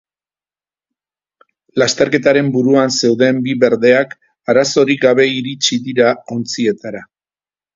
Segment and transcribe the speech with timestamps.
[1.81, 4.17] Lasterketaren buruan zeuden bi berdeak
[4.55, 7.07] arazorik gabe iritsi dira ontzietara.